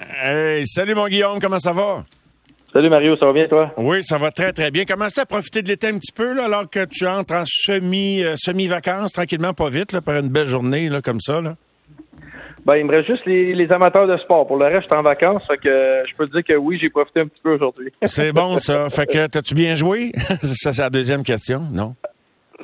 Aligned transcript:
Hey, 0.00 0.66
salut 0.66 0.94
mon 0.94 1.08
Guillaume, 1.08 1.38
comment 1.40 1.58
ça 1.58 1.72
va? 1.72 2.04
Salut 2.72 2.88
Mario, 2.88 3.16
ça 3.18 3.26
va 3.26 3.32
bien 3.34 3.48
toi? 3.48 3.70
Oui, 3.76 4.02
ça 4.02 4.16
va 4.16 4.30
très 4.30 4.52
très 4.52 4.70
bien. 4.70 4.84
Comment 4.88 5.08
tu 5.08 5.20
à 5.20 5.26
profiter 5.26 5.60
de 5.60 5.68
l'été 5.68 5.88
un 5.88 5.98
petit 5.98 6.12
peu 6.12 6.32
là, 6.32 6.44
alors 6.44 6.70
que 6.70 6.86
tu 6.86 7.06
entres 7.06 7.34
en 7.34 7.42
semi 7.44 8.22
euh, 8.22 8.34
semi 8.36 8.66
vacances 8.66 9.12
tranquillement, 9.12 9.52
pas 9.52 9.68
vite, 9.68 9.92
là, 9.92 10.00
par 10.00 10.16
une 10.16 10.30
belle 10.30 10.46
journée 10.46 10.88
là, 10.88 11.02
comme 11.02 11.20
ça 11.20 11.42
là? 11.42 11.54
Ben, 12.64 12.76
il 12.76 12.86
me 12.86 12.92
reste 12.92 13.08
juste 13.08 13.26
les, 13.26 13.72
amateurs 13.72 14.06
de 14.06 14.16
sport. 14.18 14.46
Pour 14.46 14.56
le 14.56 14.66
reste, 14.66 14.82
je 14.82 14.86
suis 14.86 14.94
en 14.94 15.02
vacances, 15.02 15.42
fait 15.46 15.58
que 15.58 16.02
je 16.08 16.16
peux 16.16 16.26
te 16.26 16.32
dire 16.32 16.44
que 16.44 16.54
oui, 16.54 16.78
j'ai 16.80 16.88
profité 16.88 17.20
un 17.20 17.26
petit 17.26 17.40
peu 17.42 17.54
aujourd'hui. 17.54 17.92
C'est 18.04 18.32
bon 18.32 18.58
ça. 18.58 18.88
Fait 18.88 19.06
que 19.06 19.26
t'as-tu 19.26 19.54
bien 19.54 19.74
joué? 19.74 20.12
ça, 20.42 20.72
c'est 20.72 20.82
la 20.82 20.90
deuxième 20.90 21.24
question, 21.24 21.60
non? 21.72 21.94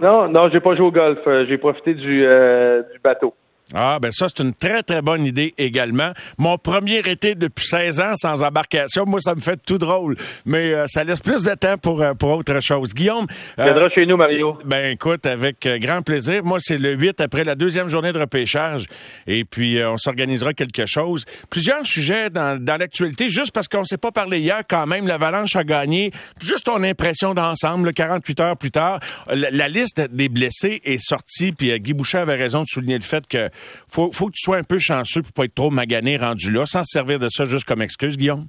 Non, 0.00 0.28
non, 0.28 0.48
j'ai 0.50 0.60
pas 0.60 0.74
joué 0.74 0.86
au 0.86 0.90
golf. 0.90 1.18
Euh, 1.26 1.44
j'ai 1.48 1.58
profité 1.58 1.94
du, 1.94 2.26
euh, 2.26 2.82
du 2.92 2.98
bateau. 3.02 3.34
Ah, 3.74 3.98
ben 4.00 4.12
ça, 4.12 4.28
c'est 4.28 4.44
une 4.44 4.54
très, 4.54 4.84
très 4.84 5.02
bonne 5.02 5.26
idée 5.26 5.52
également. 5.58 6.12
Mon 6.38 6.56
premier 6.56 6.98
été 6.98 7.34
depuis 7.34 7.66
16 7.66 8.00
ans 8.00 8.12
sans 8.14 8.44
embarcation, 8.44 9.04
moi, 9.06 9.18
ça 9.18 9.34
me 9.34 9.40
fait 9.40 9.60
tout 9.66 9.78
drôle. 9.78 10.16
Mais 10.44 10.72
euh, 10.72 10.84
ça 10.86 11.02
laisse 11.02 11.20
plus 11.20 11.42
de 11.42 11.54
temps 11.54 11.76
pour, 11.76 12.00
euh, 12.00 12.14
pour 12.14 12.30
autre 12.30 12.60
chose. 12.60 12.94
Guillaume. 12.94 13.26
Euh, 13.58 13.88
chez 13.92 14.06
nous, 14.06 14.16
Mario. 14.16 14.56
Ben 14.64 14.92
écoute, 14.92 15.26
avec 15.26 15.66
euh, 15.66 15.78
grand 15.78 16.02
plaisir. 16.02 16.44
Moi, 16.44 16.58
c'est 16.60 16.78
le 16.78 16.94
8 16.94 17.20
après 17.20 17.42
la 17.42 17.56
deuxième 17.56 17.88
journée 17.88 18.12
de 18.12 18.20
repêchage. 18.20 18.86
Et 19.26 19.44
puis, 19.44 19.80
on 19.84 19.98
s'organisera 19.98 20.54
quelque 20.54 20.86
chose. 20.86 21.24
Plusieurs 21.50 21.84
sujets 21.84 22.30
dans, 22.30 22.62
dans 22.62 22.76
l'actualité, 22.76 23.28
juste 23.28 23.50
parce 23.52 23.66
qu'on 23.66 23.80
ne 23.80 23.84
s'est 23.84 23.98
pas 23.98 24.12
parlé 24.12 24.38
hier, 24.38 24.60
quand 24.68 24.86
même, 24.86 25.08
l'Avalanche 25.08 25.56
a 25.56 25.64
gagné. 25.64 26.12
Juste 26.40 26.66
ton 26.66 26.84
impression 26.84 27.34
d'ensemble, 27.34 27.92
48 27.92 28.40
heures 28.40 28.56
plus 28.56 28.70
tard. 28.70 29.00
La, 29.28 29.50
la, 29.50 29.68
liste 29.68 30.00
des 30.12 30.28
blessés 30.28 30.80
est 30.84 31.02
sortie, 31.02 31.50
puis 31.50 31.78
Guy 31.80 31.94
Boucher 31.94 32.18
avait 32.18 32.36
raison 32.36 32.60
de 32.60 32.66
souligner 32.68 32.96
le 32.96 33.02
fait 33.02 33.26
que 33.26 33.50
faut, 33.88 34.10
faut 34.12 34.26
que 34.26 34.32
tu 34.32 34.42
sois 34.42 34.56
un 34.56 34.62
peu 34.62 34.78
chanceux 34.78 35.22
pour 35.22 35.32
pas 35.32 35.44
être 35.44 35.54
trop 35.54 35.70
magané 35.70 36.16
rendu 36.16 36.50
là, 36.50 36.66
sans 36.66 36.82
se 36.84 36.92
servir 36.92 37.18
de 37.18 37.28
ça 37.28 37.44
juste 37.44 37.64
comme 37.64 37.82
excuse, 37.82 38.16
Guillaume? 38.16 38.46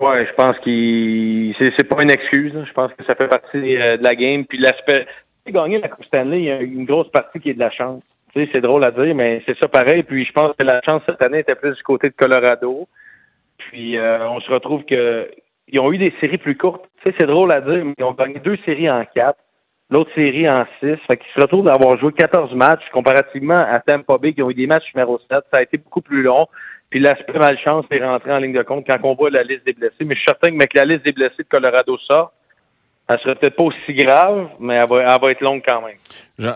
Ouais, 0.00 0.26
je 0.26 0.34
pense 0.34 0.56
qu'il 0.60 1.54
c'est 1.58 1.88
pas 1.88 2.02
une 2.02 2.10
excuse. 2.10 2.52
Je 2.54 2.72
pense 2.72 2.92
que 2.92 3.04
ça 3.04 3.16
fait 3.16 3.26
partie 3.26 3.76
euh, 3.76 3.96
de 3.96 4.04
la 4.04 4.14
game. 4.14 4.44
Puis 4.44 4.58
l'aspect 4.58 5.06
gagner 5.50 5.78
la 5.78 5.88
Coupe 5.88 6.04
Stanley, 6.04 6.38
il 6.38 6.44
y 6.44 6.50
a 6.50 6.60
une 6.60 6.84
grosse 6.84 7.10
partie 7.10 7.40
qui 7.40 7.50
est 7.50 7.54
de 7.54 7.58
la 7.58 7.70
chance. 7.70 8.02
Tu 8.32 8.44
sais, 8.44 8.50
c'est 8.52 8.60
drôle 8.60 8.84
à 8.84 8.90
dire, 8.90 9.14
mais 9.14 9.42
c'est 9.46 9.58
ça 9.58 9.68
pareil. 9.68 10.02
Puis 10.02 10.24
je 10.24 10.32
pense 10.32 10.54
que 10.56 10.64
la 10.64 10.80
chance 10.82 11.02
cette 11.08 11.22
année 11.22 11.40
était 11.40 11.54
plus 11.54 11.74
du 11.74 11.82
côté 11.82 12.10
de 12.10 12.14
Colorado. 12.14 12.86
Puis 13.56 13.96
euh, 13.96 14.28
on 14.28 14.40
se 14.40 14.50
retrouve 14.50 14.84
que 14.84 15.28
ils 15.70 15.80
ont 15.80 15.92
eu 15.92 15.98
des 15.98 16.14
séries 16.20 16.38
plus 16.38 16.56
courtes. 16.56 16.84
Tu 17.02 17.10
sais, 17.10 17.16
c'est 17.18 17.26
drôle 17.26 17.52
à 17.52 17.60
dire, 17.60 17.84
mais 17.84 17.94
ils 17.98 18.04
ont 18.04 18.12
gagné 18.12 18.38
deux 18.40 18.56
séries 18.64 18.90
en 18.90 19.04
quatre 19.04 19.38
l'autre 19.90 20.10
série 20.14 20.48
en 20.48 20.64
6. 20.80 20.96
Fait 21.06 21.16
qu'ils 21.16 21.32
se 21.34 21.40
retrouvent 21.40 21.64
d'avoir 21.64 21.98
joué 21.98 22.12
14 22.12 22.54
matchs 22.54 22.88
comparativement 22.92 23.58
à 23.58 23.80
Tampa 23.80 24.18
Bay 24.18 24.32
qui 24.32 24.42
ont 24.42 24.50
eu 24.50 24.54
des 24.54 24.66
matchs 24.66 24.94
numéro 24.94 25.18
7. 25.30 25.44
Ça 25.50 25.58
a 25.58 25.62
été 25.62 25.78
beaucoup 25.78 26.02
plus 26.02 26.22
long. 26.22 26.46
Puis 26.90 27.00
l'aspect 27.00 27.38
malchance 27.38 27.84
est 27.90 28.04
rentré 28.04 28.32
en 28.32 28.38
ligne 28.38 28.54
de 28.54 28.62
compte 28.62 28.86
quand 28.86 28.98
on 29.02 29.14
voit 29.14 29.30
la 29.30 29.42
liste 29.42 29.64
des 29.66 29.74
blessés. 29.74 30.04
Mais 30.04 30.14
je 30.14 30.20
suis 30.20 30.28
certain 30.28 30.56
que, 30.56 30.64
que 30.64 30.78
la 30.78 30.84
liste 30.84 31.04
des 31.04 31.12
blessés 31.12 31.42
de 31.42 31.48
Colorado 31.48 31.98
sort, 31.98 32.32
elle 33.08 33.18
serait 33.20 33.36
peut-être 33.36 33.56
pas 33.56 33.64
aussi 33.64 33.94
grave, 33.94 34.48
mais 34.60 34.74
elle 34.74 34.88
va, 34.88 35.02
elle 35.02 35.30
être 35.30 35.40
longue 35.40 35.62
quand 35.66 35.80
même. 35.80 35.96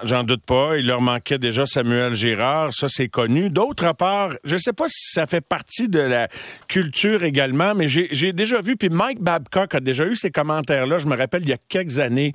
J'en 0.04 0.22
doute 0.22 0.44
pas. 0.44 0.76
Il 0.76 0.86
leur 0.86 1.00
manquait 1.00 1.38
déjà 1.38 1.66
Samuel 1.66 2.14
Girard, 2.14 2.72
ça 2.72 2.86
c'est 2.88 3.08
connu. 3.08 3.50
D'autre 3.50 3.92
part, 3.94 4.30
je 4.44 4.56
sais 4.56 4.72
pas 4.72 4.84
si 4.88 5.12
ça 5.12 5.26
fait 5.26 5.40
partie 5.40 5.88
de 5.88 5.98
la 5.98 6.28
culture 6.68 7.24
également, 7.24 7.74
mais 7.74 7.88
j'ai 7.88 8.32
déjà 8.32 8.60
vu, 8.60 8.76
puis 8.76 8.90
Mike 8.90 9.20
Babcock 9.20 9.74
a 9.74 9.80
déjà 9.80 10.04
eu 10.04 10.14
ces 10.14 10.30
commentaires-là, 10.30 10.98
je 10.98 11.06
me 11.06 11.16
rappelle, 11.16 11.42
il 11.42 11.48
y 11.48 11.54
a 11.54 11.58
quelques 11.68 11.98
années. 11.98 12.32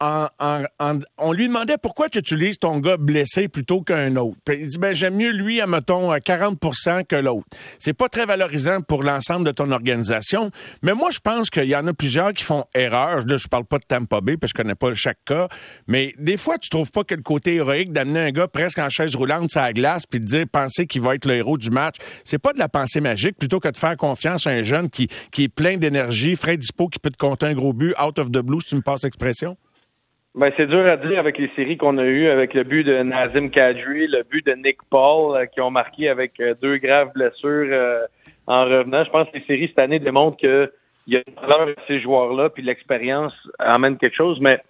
on 0.00 1.32
lui 1.32 1.46
demandait 1.46 1.76
pourquoi 1.80 2.08
tu 2.08 2.18
utilises 2.18 2.58
ton 2.58 2.78
gars 2.78 2.96
blessé 2.96 3.46
plutôt 3.48 3.82
qu'un 3.82 4.16
autre? 4.16 4.38
Il 4.48 4.66
dit, 4.66 4.78
ben 4.78 4.92
j'aime 4.92 5.14
mieux 5.14 5.30
lui, 5.30 5.60
à 5.60 5.68
mettons, 5.68 6.10
à 6.10 6.18
40 6.20 6.58
que 7.06 7.16
l'autre. 7.16 7.46
C'est 7.78 7.92
pas 7.92 8.08
très 8.08 8.26
valorisant 8.26 8.80
pour 8.80 9.04
l'ensemble 9.04 9.46
de 9.46 9.52
ton 9.52 9.70
organisation, 9.70 10.50
mais 10.82 10.94
moi, 10.94 11.10
je 11.12 11.20
pense 11.20 11.48
qu'il 11.48 11.68
y 11.68 11.76
en 11.76 11.86
a 11.86 11.92
plusieurs 11.92 12.32
qui 12.32 12.42
font 12.42 12.64
erreur. 12.74 13.20
Je 13.28 13.46
parle 13.46 13.57
pas 13.64 13.78
de 13.78 13.84
Tampa 13.84 14.20
Bay, 14.20 14.36
parce 14.36 14.52
que 14.52 14.58
je 14.58 14.62
connais 14.62 14.74
pas 14.74 14.92
chaque 14.94 15.24
cas, 15.24 15.48
mais 15.86 16.12
des 16.18 16.36
fois, 16.36 16.58
tu 16.58 16.68
trouves 16.70 16.90
pas 16.90 17.04
que 17.04 17.14
le 17.14 17.22
côté 17.22 17.56
héroïque 17.56 17.92
d'amener 17.92 18.20
un 18.20 18.30
gars 18.30 18.48
presque 18.48 18.78
en 18.78 18.88
chaise 18.88 19.14
roulante 19.14 19.50
sur 19.50 19.60
la 19.60 19.72
glace 19.72 20.06
puis 20.06 20.20
de 20.20 20.24
dire 20.24 20.44
penser 20.50 20.86
qu'il 20.86 21.02
va 21.02 21.14
être 21.14 21.26
le 21.26 21.34
héros 21.34 21.58
du 21.58 21.70
match, 21.70 21.96
c'est 22.24 22.40
pas 22.40 22.52
de 22.52 22.58
la 22.58 22.68
pensée 22.68 23.00
magique 23.00 23.38
plutôt 23.38 23.60
que 23.60 23.68
de 23.68 23.76
faire 23.76 23.96
confiance 23.96 24.46
à 24.46 24.50
un 24.50 24.62
jeune 24.62 24.90
qui, 24.90 25.08
qui 25.32 25.44
est 25.44 25.54
plein 25.54 25.76
d'énergie, 25.76 26.34
frais 26.34 26.56
dispo, 26.56 26.88
qui 26.88 26.98
peut 26.98 27.10
te 27.10 27.18
compter 27.18 27.46
un 27.46 27.54
gros 27.54 27.72
but 27.72 27.94
out 28.00 28.18
of 28.18 28.30
the 28.30 28.40
blue, 28.40 28.60
si 28.60 28.70
tu 28.70 28.76
me 28.76 28.82
passes 28.82 29.04
l'expression? 29.04 29.56
Ben, 30.34 30.52
c'est 30.56 30.66
dur 30.66 30.86
à 30.86 30.96
dire 30.96 31.18
avec 31.18 31.36
les 31.38 31.50
séries 31.56 31.76
qu'on 31.76 31.98
a 31.98 32.04
eues, 32.04 32.28
avec 32.28 32.54
le 32.54 32.62
but 32.62 32.84
de 32.84 33.02
Nazim 33.02 33.50
Kadri, 33.50 34.06
le 34.06 34.22
but 34.22 34.46
de 34.46 34.52
Nick 34.52 34.78
Paul, 34.88 35.36
euh, 35.36 35.46
qui 35.46 35.60
ont 35.60 35.70
marqué 35.70 36.08
avec 36.08 36.38
euh, 36.38 36.54
deux 36.62 36.76
graves 36.78 37.10
blessures 37.12 37.66
euh, 37.72 38.06
en 38.46 38.64
revenant. 38.64 39.04
Je 39.04 39.10
pense 39.10 39.28
que 39.30 39.38
les 39.38 39.44
séries 39.46 39.66
cette 39.68 39.80
année 39.80 39.98
démontrent 39.98 40.36
qu'il 41.08 41.14
y 41.14 41.16
a 41.16 41.22
une 41.26 41.48
valeur 41.48 41.66
de 41.68 41.76
ces 41.86 42.00
joueurs-là, 42.00 42.50
puis 42.50 42.62
l'expérience 42.62 43.32
amène 43.58 43.96
quelque 43.96 44.16
chose. 44.16 44.38
Mais 44.40 44.60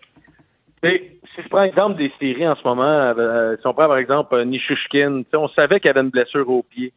si 0.83 1.43
je 1.43 1.49
prends 1.49 1.63
l'exemple 1.63 1.97
des 1.97 2.13
séries 2.21 2.47
en 2.47 2.55
ce 2.55 2.63
moment, 2.63 2.85
euh, 2.85 3.57
si 3.57 3.67
on 3.67 3.75
prend 3.75 3.89
par 3.89 3.99
exemple 3.99 4.37
euh, 4.37 4.45
Nishushkin, 4.45 5.23
on 5.35 5.49
savait 5.49 5.81
qu'il 5.81 5.91
avait 5.91 6.01
une 6.01 6.11
blessure 6.11 6.49
au 6.49 6.63
pied. 6.63 6.93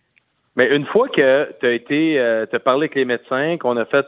Mais 0.55 0.75
une 0.75 0.85
fois 0.85 1.07
que 1.07 1.53
tu 1.59 1.65
as 1.65 1.71
été, 1.71 2.19
euh, 2.19 2.45
tu 2.45 2.55
as 2.55 2.59
parlé 2.59 2.85
avec 2.85 2.95
les 2.95 3.05
médecins, 3.05 3.57
qu'on 3.57 3.77
a 3.77 3.85
fait, 3.85 4.05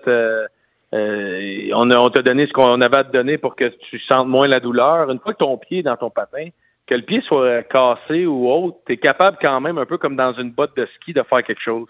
on, 0.91 1.89
on 1.89 2.09
t'a 2.09 2.21
donné 2.21 2.45
ce 2.45 2.53
qu'on 2.53 2.81
avait 2.81 2.97
à 2.97 3.03
te 3.03 3.11
donner 3.11 3.38
pour 3.39 3.55
que 3.55 3.69
tu 3.89 4.00
sentes 4.00 4.27
moins 4.27 4.47
la 4.47 4.59
douleur, 4.59 5.09
une 5.09 5.19
fois 5.19 5.33
que 5.33 5.39
ton 5.39 5.57
pied 5.57 5.79
est 5.79 5.83
dans 5.83 5.97
ton 5.97 6.11
patin, 6.11 6.50
que 6.85 6.94
le 6.94 7.01
pied 7.01 7.21
soit 7.21 7.63
cassé 7.63 8.25
ou 8.27 8.51
autre, 8.51 8.77
tu 8.85 8.94
es 8.94 8.97
capable 8.97 9.38
quand 9.41 9.59
même, 9.61 9.79
un 9.79 9.85
peu 9.85 9.97
comme 9.97 10.15
dans 10.15 10.33
une 10.33 10.51
botte 10.51 10.75
de 10.75 10.85
ski, 10.97 11.13
de 11.13 11.23
faire 11.23 11.44
quelque 11.44 11.61
chose. 11.61 11.88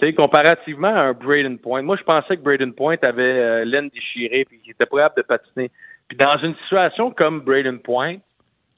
Sais, 0.00 0.12
comparativement 0.12 0.94
à 0.94 1.00
un 1.00 1.12
Braden 1.12 1.58
Point, 1.58 1.82
moi 1.82 1.96
je 1.96 2.04
pensais 2.04 2.36
que 2.36 2.42
Braden 2.42 2.72
Point 2.72 2.98
avait 3.02 3.64
l'aine 3.64 3.88
déchirée 3.88 4.44
puis 4.44 4.60
qu'il 4.60 4.70
était 4.70 4.86
pas 4.86 4.98
capable 4.98 5.16
de 5.16 5.22
patiner. 5.22 5.70
Puis 6.06 6.16
dans 6.16 6.38
une 6.38 6.54
situation 6.62 7.10
comme 7.10 7.40
Braden 7.40 7.80
Point, 7.80 8.16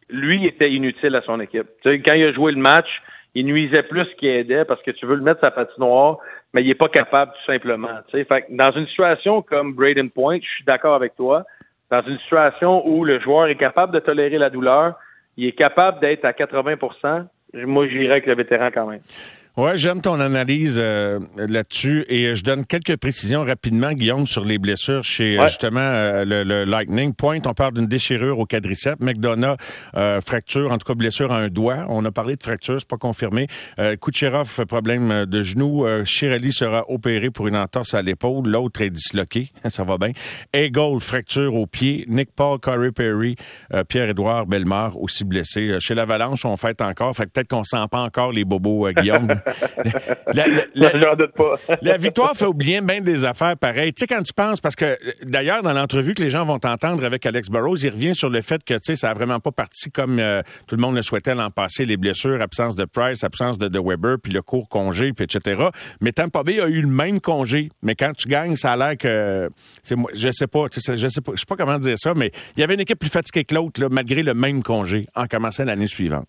lui 0.09 0.47
était 0.47 0.71
inutile 0.71 1.15
à 1.15 1.23
son 1.23 1.39
équipe. 1.41 1.67
Tu 1.83 1.91
sais, 1.91 2.01
quand 2.01 2.17
il 2.17 2.25
a 2.25 2.33
joué 2.33 2.53
le 2.53 2.59
match, 2.59 2.89
il 3.35 3.47
nuisait 3.47 3.83
plus 3.83 4.07
qu'il 4.19 4.31
aidait 4.31 4.65
parce 4.65 4.83
que 4.83 4.91
tu 4.91 5.07
veux 5.07 5.15
le 5.15 5.23
mettre 5.23 5.41
sa 5.41 5.51
patinoire, 5.51 6.19
mais 6.53 6.63
il 6.63 6.69
n'est 6.69 6.75
pas 6.75 6.89
capable 6.89 7.33
tout 7.33 7.53
simplement. 7.53 7.89
Tu 8.09 8.19
sais. 8.19 8.25
Fait 8.25 8.47
dans 8.49 8.73
une 8.73 8.87
situation 8.87 9.43
comme 9.43 9.75
Braden 9.75 10.11
Point, 10.11 10.39
je 10.43 10.49
suis 10.49 10.65
d'accord 10.65 10.95
avec 10.95 11.15
toi. 11.17 11.45
Dans 11.91 12.03
une 12.03 12.19
situation 12.21 12.87
où 12.89 13.05
le 13.05 13.21
joueur 13.21 13.49
est 13.49 13.57
capable 13.57 13.93
de 13.93 14.01
tolérer 14.01 14.39
la 14.39 14.49
douleur, 14.49 14.95
il 15.37 15.47
est 15.47 15.53
capable 15.53 16.01
d'être 16.01 16.25
à 16.25 16.33
80% 16.33 17.27
moi 17.55 17.87
j'irais 17.89 18.13
avec 18.13 18.27
le 18.27 18.35
vétéran 18.35 18.69
quand 18.73 18.87
même. 18.87 19.01
Ouais, 19.57 19.77
j'aime 19.77 20.01
ton 20.01 20.21
analyse 20.21 20.77
euh, 20.79 21.19
là-dessus 21.37 22.05
et 22.09 22.37
je 22.37 22.45
donne 22.45 22.65
quelques 22.65 22.97
précisions 22.97 23.45
rapidement, 23.45 23.93
Guillaume, 23.93 24.29
sur 24.29 24.45
les 24.45 24.59
blessures 24.59 25.03
chez 25.03 25.41
justement 25.43 25.81
euh, 25.81 26.25
le, 26.25 26.65
Lightning 26.65 27.13
Point. 27.13 27.41
On 27.45 27.53
parle 27.53 27.75
d'une 27.75 27.89
déchirure 27.89 28.39
au 28.39 28.47
quadriceps. 28.47 29.01
McDonough, 29.01 29.57
euh, 29.97 30.21
fracture, 30.21 30.71
en 30.71 30.79
tout 30.79 30.87
cas 30.87 30.95
blessure 30.95 31.33
à 31.33 31.39
un 31.39 31.49
doigt. 31.49 31.85
On 31.89 32.05
a 32.05 32.13
parlé 32.13 32.37
de 32.37 32.43
fracture, 32.43 32.77
c'est 32.79 32.89
pas 32.89 32.97
confirmé. 32.97 33.49
Euh, 33.81 33.97
Kucherov, 33.97 34.65
problème 34.67 35.27
de 35.27 35.43
genou. 35.43 35.85
Chirelli 36.05 36.53
sera 36.53 36.89
opéré 36.89 37.31
pour 37.31 37.49
une 37.49 37.57
entorse 37.57 37.95
à 37.95 38.03
l'épaule. 38.03 38.47
L'autre 38.47 38.83
est 38.83 38.91
disloqué, 38.91 39.51
ça 39.69 39.83
va 39.83 39.99
bien. 39.99 40.13
Eagle, 40.55 41.01
fracture 41.01 41.57
au 41.57 41.67
pied. 41.67 42.05
Nick 42.09 42.31
Paul, 42.37 42.61
Corey 42.61 42.93
Perry, 42.93 43.35
Pierre-Édouard 43.89 44.47
Bellemare 44.47 44.97
aussi 45.01 45.25
blessé. 45.25 45.77
Chez 45.81 45.95
l'Avalanche, 45.95 46.45
on 46.45 46.57
fait 46.57 46.81
encore. 46.83 47.17
Fait 47.17 47.27
peut-être 47.27 47.49
qu'on 47.49 47.65
sent 47.65 47.85
pas 47.91 48.03
encore 48.03 48.31
les 48.31 48.45
bobos, 48.45 48.89
Guillaume. 48.93 49.35
la, 50.35 50.47
la, 50.75 51.17
doute 51.17 51.33
pas. 51.33 51.55
la 51.83 51.97
victoire 51.97 52.37
fait 52.37 52.47
oublier 52.47 52.81
bien 52.81 53.01
des 53.01 53.25
affaires 53.25 53.57
pareilles. 53.57 53.93
Tu 53.93 54.01
sais, 54.01 54.07
quand 54.07 54.23
tu 54.23 54.33
penses, 54.33 54.61
parce 54.61 54.77
que 54.77 54.99
d'ailleurs, 55.23 55.63
dans 55.63 55.73
l'entrevue 55.73 56.15
que 56.15 56.23
les 56.23 56.31
gens 56.31 56.45
vont 56.45 56.61
entendre 56.65 57.05
avec 57.05 57.27
Alex 57.27 57.49
Burrows, 57.49 57.77
il 57.77 57.91
revient 57.91 58.15
sur 58.15 58.29
le 58.29 58.43
fait 58.43 58.63
que, 58.65 58.75
tu 58.75 58.81
sais, 58.85 58.97
ça 58.97 59.11
a 59.11 59.15
vraiment 59.15 59.41
pas 59.41 59.53
parti 59.53 59.91
comme 59.91 60.19
euh, 60.19 60.43
tout 60.67 60.77
le 60.77 60.83
monde 60.83 60.97
le 60.97 61.03
souhaitait 61.03 61.35
l'an 61.35 61.51
passé, 61.51 61.85
les 61.85 61.97
blessures, 61.97 62.41
absence 62.41 62.77
de 62.77 62.85
Price, 62.85 63.25
absence 63.25 63.59
de, 63.59 63.69
de 63.69 63.79
Weber, 63.79 64.17
puis 64.23 64.33
le 64.33 64.43
court 64.43 64.69
congé, 64.69 65.13
puis 65.13 65.25
etc. 65.25 65.69
Mais 66.01 66.13
Tampa 66.13 66.43
Bay 66.43 66.61
a 66.61 66.69
eu 66.69 66.83
le 66.83 66.89
même 66.89 67.21
congé. 67.21 67.71
Mais 67.83 67.95
quand 67.95 68.13
tu 68.17 68.29
gagnes, 68.29 68.57
ça 68.57 68.73
a 68.73 68.77
l'air 68.77 68.97
que, 68.97 69.51
c'est 69.83 69.97
je 70.15 70.31
sais 70.33 70.47
pas, 70.47 70.67
je 70.73 70.81
sais 70.81 71.21
pas, 71.21 71.33
je 71.35 71.41
sais 71.41 71.47
pas 71.47 71.57
comment 71.57 71.79
dire 71.79 71.99
ça, 71.99 72.15
mais 72.15 72.31
il 72.57 72.61
y 72.61 72.63
avait 72.63 72.75
une 72.75 72.81
équipe 72.81 72.99
plus 72.99 73.11
fatiguée 73.11 73.45
que 73.45 73.55
l'autre, 73.55 73.87
malgré 73.91 74.23
le 74.23 74.35
même 74.35 74.63
congé, 74.63 75.05
en 75.15 75.27
commençant 75.27 75.65
l'année 75.65 75.87
suivante 75.87 76.27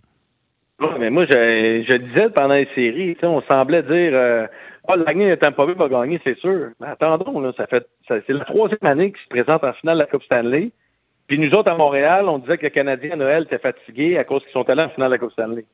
mais 0.99 1.09
moi, 1.09 1.25
je, 1.25 1.83
je 1.87 1.95
disais 1.95 2.29
pendant 2.29 2.55
les 2.55 2.67
séries, 2.75 3.17
on 3.23 3.41
semblait 3.41 3.83
dire 3.83 4.11
euh, 4.13 4.47
oh, 4.87 4.97
de 4.97 5.35
Tampa 5.35 5.65
Bay 5.65 5.73
va 5.73 5.87
gagner, 5.87 6.19
c'est 6.23 6.37
sûr. 6.37 6.69
Mais 6.79 6.87
attendons, 6.87 7.39
là, 7.39 7.51
ça 7.55 7.67
fait 7.67 7.85
c'est 8.07 8.29
la 8.29 8.45
troisième 8.45 8.79
année 8.83 9.11
qu'ils 9.11 9.21
se 9.21 9.29
présentent 9.29 9.63
en 9.63 9.73
finale 9.73 9.97
de 9.97 10.01
la 10.01 10.07
Coupe 10.07 10.23
Stanley. 10.23 10.71
Puis 11.27 11.39
nous 11.39 11.51
autres, 11.51 11.71
à 11.71 11.75
Montréal, 11.75 12.27
on 12.27 12.39
disait 12.39 12.57
que 12.57 12.63
le 12.63 12.69
Canadien 12.71 13.11
à 13.11 13.15
Noël 13.15 13.43
était 13.43 13.59
fatigué 13.59 14.17
à 14.17 14.23
cause 14.23 14.43
qu'ils 14.43 14.51
sont 14.51 14.69
allés 14.69 14.83
en 14.83 14.89
finale 14.89 15.09
de 15.09 15.15
la 15.15 15.19
Coupe 15.19 15.31
Stanley. 15.31 15.65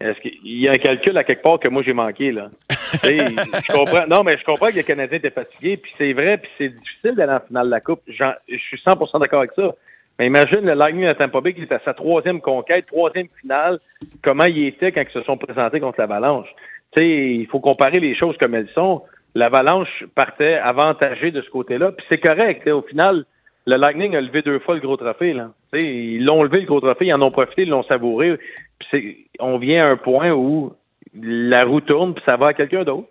Est-ce 0.00 0.18
qu'il 0.20 0.32
y 0.42 0.66
a 0.66 0.72
un 0.72 0.74
calcul 0.74 1.16
à 1.16 1.24
quelque 1.24 1.42
part 1.42 1.60
que 1.60 1.68
moi 1.68 1.82
j'ai 1.82 1.92
manqué 1.92 2.32
là 2.32 2.50
Je 3.04 3.72
comprends. 3.72 4.06
Non, 4.08 4.24
mais 4.24 4.36
je 4.36 4.44
comprends 4.44 4.70
que 4.70 4.76
le 4.76 4.82
Canadien 4.82 5.18
était 5.18 5.30
fatigué, 5.30 5.76
puis 5.76 5.92
c'est 5.98 6.12
vrai, 6.12 6.38
puis 6.38 6.50
c'est 6.58 6.68
difficile 6.68 7.14
d'aller 7.14 7.32
en 7.32 7.40
finale 7.40 7.66
de 7.66 7.70
la 7.70 7.80
Coupe. 7.80 8.00
Je 8.08 8.24
suis 8.48 8.78
100% 8.78 9.20
d'accord 9.20 9.40
avec 9.40 9.52
ça. 9.52 9.74
Mais 10.18 10.26
imagine 10.26 10.60
le 10.60 10.74
Lightning 10.74 11.06
à 11.06 11.14
Tampa 11.14 11.40
Bay 11.40 11.54
qui 11.54 11.62
est 11.62 11.72
à 11.72 11.80
sa 11.84 11.94
troisième 11.94 12.40
conquête, 12.40 12.86
troisième 12.86 13.28
finale, 13.40 13.80
comment 14.22 14.44
il 14.44 14.66
était 14.66 14.92
quand 14.92 15.02
ils 15.02 15.12
se 15.12 15.22
sont 15.22 15.36
présentés 15.36 15.80
contre 15.80 16.00
l'Avalanche. 16.00 16.48
il 16.96 17.46
faut 17.48 17.60
comparer 17.60 18.00
les 18.00 18.14
choses 18.14 18.36
comme 18.38 18.54
elles 18.54 18.70
sont. 18.74 19.02
L'Avalanche 19.34 20.04
partait 20.14 20.54
avantagée 20.54 21.32
de 21.32 21.42
ce 21.42 21.50
côté-là, 21.50 21.90
puis 21.90 22.06
c'est 22.08 22.18
correct. 22.18 22.66
Au 22.68 22.82
final, 22.82 23.24
le 23.66 23.76
Lightning 23.76 24.14
a 24.14 24.20
levé 24.20 24.42
deux 24.42 24.60
fois 24.60 24.76
le 24.76 24.80
gros 24.80 24.96
trophée. 24.96 25.32
Là. 25.32 25.50
ils 25.72 26.24
l'ont 26.24 26.44
levé 26.44 26.60
le 26.60 26.66
gros 26.66 26.80
trophée, 26.80 27.06
ils 27.06 27.14
en 27.14 27.22
ont 27.22 27.32
profité, 27.32 27.62
ils 27.62 27.68
l'ont 27.68 27.82
savouré. 27.82 28.38
Puis 28.78 29.26
on 29.40 29.58
vient 29.58 29.84
à 29.84 29.88
un 29.88 29.96
point 29.96 30.30
où 30.30 30.72
la 31.20 31.64
roue 31.64 31.80
tourne, 31.80 32.14
puis 32.14 32.24
ça 32.28 32.36
va 32.36 32.48
à 32.48 32.52
quelqu'un 32.54 32.84
d'autre. 32.84 33.08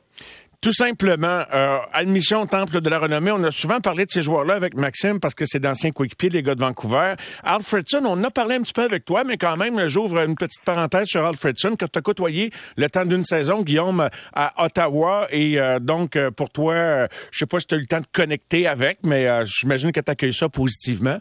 Tout 0.64 0.72
simplement, 0.72 1.42
euh, 1.54 1.80
admission 1.92 2.44
au 2.44 2.46
Temple 2.46 2.80
de 2.80 2.90
la 2.90 2.98
Renommée. 2.98 3.32
On 3.32 3.44
a 3.44 3.52
souvent 3.52 3.82
parlé 3.82 4.06
de 4.06 4.10
ces 4.10 4.22
joueurs-là 4.22 4.54
avec 4.54 4.76
Maxime 4.76 5.20
parce 5.20 5.36
que 5.36 5.46
c'est 5.46 5.60
d'anciens 5.60 5.92
coéquipiers, 5.92 6.30
les 6.30 6.42
gars 6.42 6.56
de 6.56 6.62
Vancouver. 6.62 7.16
Alfredson, 7.44 8.04
on 8.06 8.24
a 8.24 8.32
parlé 8.32 8.56
un 8.56 8.62
petit 8.62 8.72
peu 8.72 8.84
avec 8.84 9.04
toi, 9.04 9.26
mais 9.26 9.36
quand 9.36 9.58
même, 9.58 9.90
j'ouvre 9.90 10.22
une 10.22 10.36
petite 10.36 10.64
parenthèse 10.64 11.08
sur 11.08 11.26
Alfredson, 11.26 11.76
que 11.76 11.84
tu 11.84 12.00
as 12.00 12.02
côtoyé 12.02 12.52
le 12.78 12.90
temps 12.90 13.04
d'une 13.04 13.26
saison, 13.26 13.62
Guillaume, 13.62 14.08
à 14.34 14.64
Ottawa. 14.64 15.28
Et 15.32 15.60
euh, 15.60 15.80
donc, 15.80 16.16
euh, 16.16 16.32
pour 16.32 16.50
toi, 16.50 17.10
je 17.32 17.40
sais 17.40 17.46
pas 17.46 17.60
si 17.60 17.68
tu 17.68 17.76
as 17.76 17.78
eu 17.78 17.82
le 17.82 17.88
temps 17.88 18.00
de 18.00 18.08
connecter 18.14 18.66
avec, 18.66 19.00
mais 19.04 19.28
j'imagine 19.44 19.92
que 19.92 20.00
tu 20.00 20.10
accueilles 20.10 20.34
ça 20.34 20.48
positivement. 20.48 21.18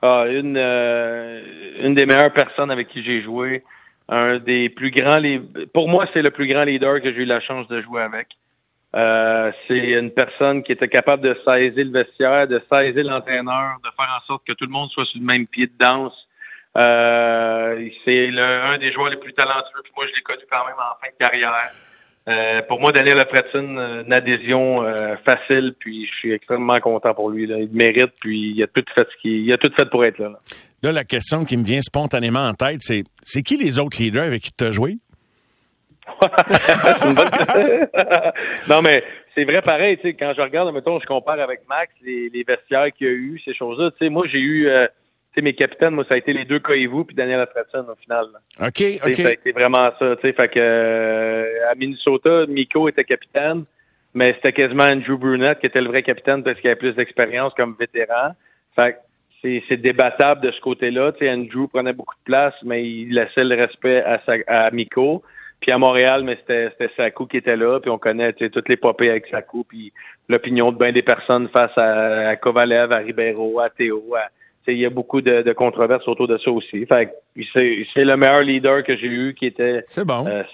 Ah, 0.00 0.24
une 0.26 0.54
des 0.54 2.06
meilleures 2.06 2.32
personnes 2.32 2.70
avec 2.70 2.88
qui 2.88 3.04
j'ai 3.04 3.22
joué 3.22 3.62
un 4.12 4.38
des 4.38 4.68
plus 4.68 4.90
grands 4.90 5.20
pour 5.72 5.88
moi 5.88 6.06
c'est 6.12 6.22
le 6.22 6.30
plus 6.30 6.46
grand 6.46 6.64
leader 6.64 7.00
que 7.00 7.12
j'ai 7.12 7.22
eu 7.22 7.24
la 7.24 7.40
chance 7.40 7.66
de 7.68 7.80
jouer 7.80 8.02
avec. 8.02 8.28
Euh, 8.94 9.50
c'est 9.66 9.78
une 9.78 10.10
personne 10.10 10.62
qui 10.62 10.72
était 10.72 10.88
capable 10.88 11.22
de 11.22 11.34
saisir 11.46 11.84
le 11.86 11.92
vestiaire, 11.92 12.46
de 12.46 12.60
saisir 12.70 13.04
l'entraîneur, 13.04 13.78
de 13.82 13.88
faire 13.96 14.20
en 14.20 14.26
sorte 14.26 14.42
que 14.46 14.52
tout 14.52 14.66
le 14.66 14.70
monde 14.70 14.90
soit 14.90 15.06
sur 15.06 15.18
le 15.18 15.24
même 15.24 15.46
pied 15.46 15.66
de 15.66 15.72
danse. 15.78 16.12
Euh, 16.76 17.88
c'est 18.04 18.28
un 18.38 18.76
des 18.76 18.92
joueurs 18.92 19.08
les 19.08 19.16
plus 19.16 19.32
talentueux. 19.32 19.80
moi, 19.96 20.06
je 20.06 20.14
l'ai 20.14 20.22
connu 20.22 20.42
quand 20.50 20.66
même 20.66 20.76
en 20.76 21.00
fin 21.00 21.10
de 21.10 21.24
carrière. 21.24 21.54
Euh, 22.28 22.62
pour 22.68 22.80
moi, 22.80 22.92
Daniel 22.92 23.16
Lefretine, 23.16 23.78
une 24.06 24.12
adhésion 24.12 24.84
facile, 25.24 25.74
puis 25.78 26.06
je 26.06 26.14
suis 26.16 26.32
extrêmement 26.32 26.78
content 26.80 27.14
pour 27.14 27.30
lui. 27.30 27.44
Il 27.44 27.70
mérite, 27.72 28.12
puis 28.20 28.52
il 28.54 28.62
a 28.62 28.66
tout 28.66 28.84
fait 28.94 29.08
il 29.24 29.50
a 29.54 29.56
tout 29.56 29.72
fait 29.74 29.88
pour 29.88 30.04
être. 30.04 30.18
Là, 30.18 30.38
la 30.90 31.04
question 31.04 31.44
qui 31.44 31.56
me 31.56 31.64
vient 31.64 31.80
spontanément 31.80 32.48
en 32.48 32.54
tête, 32.54 32.80
c'est 32.80 33.04
c'est 33.22 33.42
qui 33.42 33.56
les 33.56 33.78
autres 33.78 34.02
leaders 34.02 34.24
avec 34.24 34.42
qui 34.42 34.50
tu 34.52 34.64
as 34.64 34.72
joué? 34.72 34.98
non, 38.68 38.82
mais 38.82 39.04
c'est 39.34 39.44
vrai 39.44 39.62
pareil, 39.62 39.96
tu 39.98 40.02
sais, 40.02 40.14
quand 40.14 40.32
je 40.36 40.40
regarde, 40.40 40.74
mettons, 40.74 40.98
je 41.00 41.06
compare 41.06 41.38
avec 41.40 41.60
Max, 41.68 41.92
les, 42.02 42.44
vestiaires 42.46 42.92
qu'il 42.92 43.06
y 43.06 43.10
a 43.10 43.12
eu, 43.12 43.40
ces 43.44 43.54
choses-là, 43.54 43.90
tu 43.92 43.98
sais, 43.98 44.08
moi, 44.10 44.26
j'ai 44.30 44.40
eu, 44.40 44.68
euh, 44.68 44.86
tu 45.32 45.36
sais, 45.36 45.42
mes 45.42 45.54
capitaines, 45.54 45.94
moi, 45.94 46.04
ça 46.08 46.14
a 46.14 46.16
été 46.16 46.32
les 46.32 46.44
deux 46.44 46.58
Koivu 46.60 47.04
puis 47.04 47.14
Daniel 47.14 47.40
Atratson 47.40 47.86
au 47.90 47.96
final. 47.96 48.26
OK, 48.60 48.82
OK. 49.06 49.14
Ça 49.14 49.28
a 49.28 49.32
été 49.32 49.52
vraiment 49.52 49.90
ça, 49.98 50.16
tu 50.16 50.22
sais, 50.22 50.32
fait 50.32 50.48
que 50.48 50.58
euh, 50.58 51.70
à 51.70 51.74
Minnesota, 51.74 52.46
Miko 52.48 52.88
était 52.88 53.04
capitaine, 53.04 53.64
mais 54.14 54.34
c'était 54.34 54.52
quasiment 54.52 54.84
Andrew 54.84 55.16
Brunette 55.16 55.60
qui 55.60 55.66
était 55.66 55.80
le 55.80 55.88
vrai 55.88 56.02
capitaine 56.02 56.42
parce 56.42 56.60
qu'il 56.60 56.68
avait 56.68 56.78
plus 56.78 56.94
d'expérience 56.94 57.54
comme 57.54 57.76
vétéran. 57.78 58.32
Fait 58.76 58.92
que 58.92 58.98
c'est 59.42 59.76
débattable 59.76 60.40
de 60.40 60.52
ce 60.52 60.60
côté-là. 60.60 61.12
Tu 61.12 61.20
sais, 61.20 61.30
Andrew 61.30 61.66
prenait 61.66 61.92
beaucoup 61.92 62.14
de 62.14 62.24
place, 62.24 62.54
mais 62.64 62.84
il 62.84 63.14
laissait 63.14 63.44
le 63.44 63.56
respect 63.56 64.02
à, 64.02 64.20
sa, 64.24 64.34
à 64.46 64.70
Miko. 64.70 65.22
Puis 65.60 65.70
à 65.70 65.78
Montréal, 65.78 66.24
mais 66.24 66.36
c'était 66.40 66.90
Sakou 66.96 67.26
qui 67.26 67.36
était 67.36 67.56
là, 67.56 67.78
puis 67.78 67.88
on 67.88 67.98
connaît 67.98 68.32
toutes 68.32 68.68
les 68.68 68.76
popées 68.76 69.10
avec 69.10 69.28
Sakou, 69.28 69.62
puis 69.62 69.92
l'opinion 70.28 70.72
de 70.72 70.76
bien 70.76 70.90
des 70.90 71.02
personnes 71.02 71.48
face 71.50 71.70
à, 71.76 72.34
Kovalev, 72.34 72.90
à 72.90 72.96
Ribeiro, 72.96 73.60
à 73.60 73.70
Théo. 73.70 74.02
il 74.66 74.78
y 74.78 74.86
a 74.86 74.90
beaucoup 74.90 75.20
de, 75.20 75.52
controverses 75.52 76.06
autour 76.08 76.26
de 76.26 76.36
ça 76.38 76.50
aussi. 76.50 76.84
Fait 76.86 77.12
c'est 77.52 78.04
le 78.04 78.16
meilleur 78.16 78.40
leader 78.40 78.82
que 78.82 78.96
j'ai 78.96 79.06
eu 79.06 79.34
qui 79.38 79.46
était 79.46 79.84
bon. 80.04 80.24
100%, 80.24 80.48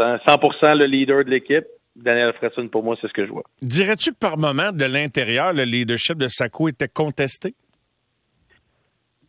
euh, 0.00 0.16
100% 0.26 0.78
le 0.78 0.86
leader 0.86 1.26
de 1.26 1.30
l'équipe. 1.30 1.66
Daniel 1.94 2.32
Fresson, 2.32 2.66
pour 2.68 2.82
moi, 2.82 2.96
c'est 3.00 3.06
ce 3.06 3.12
que 3.12 3.24
je 3.24 3.30
vois. 3.30 3.44
Dirais-tu 3.62 4.12
que 4.12 4.18
par 4.18 4.38
moment, 4.38 4.72
de 4.72 4.84
l'intérieur, 4.84 5.52
le 5.52 5.62
leadership 5.62 6.16
de 6.16 6.26
Sakou 6.28 6.68
était 6.68 6.88
contesté? 6.88 7.54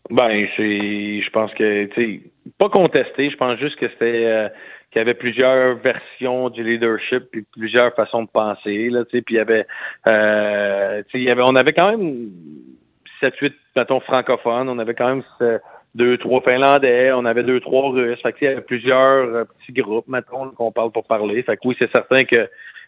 Ben, 0.10 0.48
c'est, 0.56 1.22
je 1.22 1.30
pense 1.32 1.52
que, 1.54 1.86
tu 1.86 2.32
pas 2.60 2.70
contesté. 2.70 3.30
Je 3.30 3.38
pense 3.38 3.58
juste 3.60 3.76
que 3.78 3.90
c'était 3.90 4.26
euh, 4.26 4.50
qu'il 4.92 5.00
y 5.00 5.02
avait 5.02 5.16
plusieurs 5.16 5.76
versions 5.78 6.50
du 6.50 6.64
leadership, 6.64 7.24
puis 7.32 7.46
plusieurs 7.52 7.94
façons 7.96 8.24
de 8.24 8.30
penser, 8.30 8.90
là. 8.90 9.04
Puis 9.06 9.24
il 9.30 9.36
y 9.36 9.40
avait, 9.40 9.66
euh, 10.06 11.02
il 11.14 11.24
y 11.24 11.32
avait, 11.32 11.42
on 11.42 11.56
avait 11.56 11.74
quand 11.74 11.90
même 11.90 12.30
sept, 13.20 13.36
huit, 13.38 13.56
mettons, 13.76 14.00
francophones. 14.00 14.70
On 14.70 14.78
avait 14.78 14.94
quand 14.94 15.08
même 15.08 15.24
deux, 15.96 16.18
trois 16.18 16.42
Finlandais. 16.42 17.12
On 17.12 17.26
avait 17.26 17.44
deux, 17.44 17.60
trois 17.60 17.90
Russes. 17.90 18.22
Fait 18.22 18.34
que, 18.34 18.38
il 18.42 18.46
y 18.46 18.48
avait 18.48 18.62
plusieurs 18.62 19.26
euh, 19.26 19.44
petits 19.46 19.74
groupes, 19.74 20.08
mettons, 20.08 20.52
qu'on 20.52 20.72
parle 20.72 20.92
pour 20.92 21.06
parler. 21.06 21.42
Fait 21.42 21.58
que 21.58 21.68
oui, 21.68 21.76
c'est 21.80 21.92
certain 21.92 22.26
que 22.26 22.48